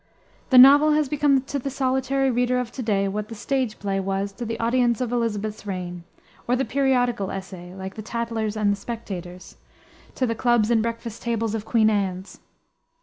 [0.49, 3.99] The novel has become to the solitary reader of to day what the stage play
[3.99, 6.05] was to the audiences of Elisabeth's reign,
[6.47, 9.57] or the periodical essay, like the Tatlers and Spectators,
[10.15, 12.39] to the clubs and breakfast tables of Queen Anne's.